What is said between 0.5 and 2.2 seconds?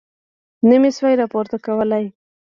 نه مې شوای راپورته کولی.